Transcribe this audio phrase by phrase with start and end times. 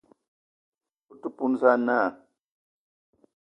[1.11, 1.99] O te poun za na?